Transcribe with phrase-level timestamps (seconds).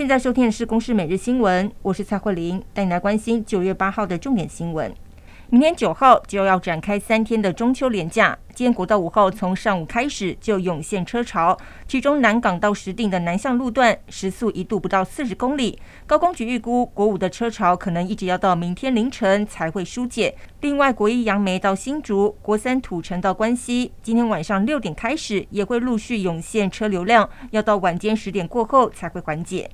[0.00, 4.90] 现在收听的是《公视每日新闻》，我是蔡慧玲，带你来关心九月八号的重点新闻。
[5.50, 8.38] 明天九号就要展开三天的中秋连假。
[8.54, 11.54] 今天国道五号从上午开始就涌现车潮，
[11.86, 15.78] 其中南港到石碇的南向路段时速一度不到四十公里。
[16.06, 20.34] 高公局预估，国五的车潮可能一直要到明天凌晨才会疏解。
[20.62, 29.68] 另外，国一杨梅到新竹、国三土城到关西，今天晚上六点开始也会陆续涌现车流量，要到晚间十点过后才会缓解。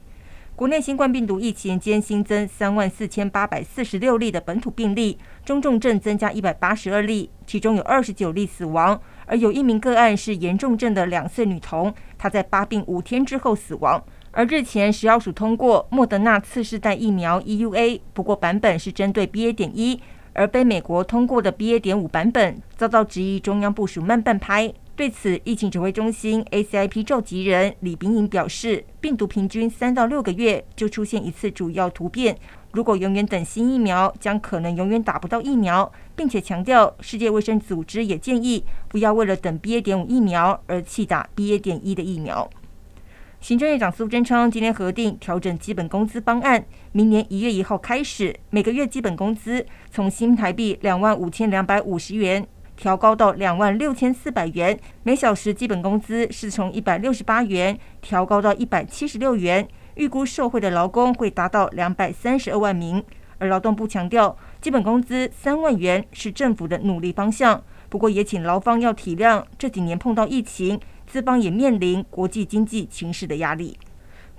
[0.56, 14.02] 国内新冠病毒疫情间新增三万四千八百四十六例的本土病例，中重症增加一百八十二例，其中有二十九例死亡，而有一名个案是严重症的两岁女童，她在发病五天之后死亡。
[14.30, 19.52] 而日前食药署通过莫德纳次世代疫苗 EUA，不过版本是针对 BA.
[19.52, 20.00] 点一，
[20.32, 21.78] 而被美国通过的 BA.
[21.78, 24.72] 点五版本遭到质疑，中央部署慢半拍。
[24.96, 32.34] 对此，疫情指挥中心 ACIP 召集人李炳颖表示，病毒平均三到六个月就出现一次主要突变，
[32.72, 39.82] 如果永远等新疫苗，将可能永远打不到疫苗，并且强调，世界卫生组织也建议不要为了等 BA.
[39.82, 41.60] 点五疫苗而弃打 BA.
[41.60, 42.48] 点一的疫苗。
[43.38, 52.48] 行政院长苏贞昌今天核定调整基本工资方案，明年一月一号开始，每个月基本工资从新台币两万五千两百五十元。
[52.76, 63.02] 调高到两万六千四百元，每小时基本工资是从一百六十八元调高到一百七十六元，预估受惠的劳工会达到两百三十二万名。
[63.38, 73.78] 而劳动部强调，基本工资三万元是政府的努力方向，不过也请劳方要体谅，这几年碰到疫情，资方也面临国际经济情势的压力。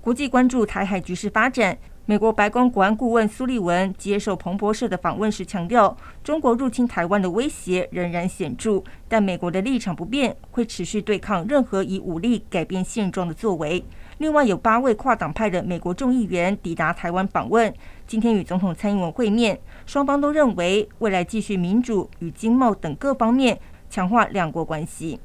[0.02, 1.78] 国际关注台海局势发展。
[2.10, 13.84] 美国白宫国安顾问苏利文接受彭博社的访问时强调，中国入侵台湾的威胁仍然显著，但美国的立场不变，会持续对抗任何以武力改变现状的作为。
[14.20, 17.74] 另外，有八位跨党派的美国众议员抵达台湾访问，
[18.08, 25.20] 今天与总统蔡英文会面，双方都认为未来继续民主与经贸等各方面强化两国关系。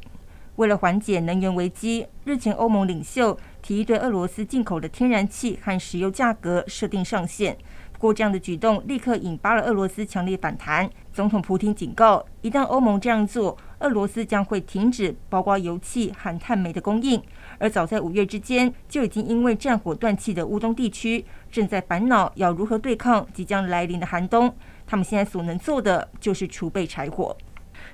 [0.56, 7.56] 为了缓解能源危机，日前欧盟领袖提议对俄罗斯进口的天然气和石油价格设定上限。
[7.92, 10.90] 不过，这样的举动立刻引发了俄罗斯强烈反弹。
[11.12, 17.22] 总统普京警告，一旦欧盟这样做，俄罗斯将会停止包括油气和碳煤的供应。
[17.58, 24.52] 而早在五月之间，就已经因为战火断气的乌东地区正在烦恼要如何对抗即将来临的寒冬。
[24.86, 27.36] 他们现在所能做的就是储备柴火。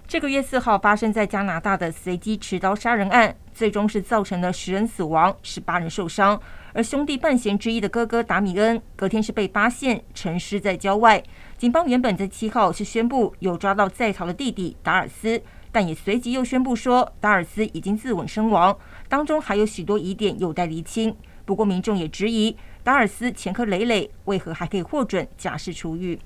[0.07, 6.41] 这个月四号发生在加拿大的随机持刀杀人案，最终是造成了十人死亡，十八人受伤。
[6.73, 11.23] 而兄弟半贤之一的哥哥达米恩，隔天是被发现陈尸在郊外。
[11.57, 18.77] 警方原本在七号是宣布有抓到在逃的弟弟达尔斯，但也随即又宣布说达尔斯已经自刎身亡，
[19.09, 21.15] 当中还有许多疑点有待厘清。
[21.45, 26.19] 不过民众也质疑达尔斯前科累累，为何还可以获准假释出狱？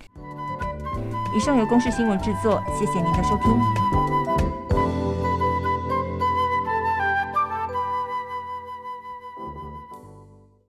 [1.34, 4.11] 以上由公视新闻制作，谢谢您的收听。